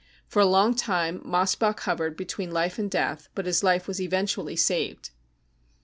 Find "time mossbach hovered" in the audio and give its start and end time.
0.73-2.17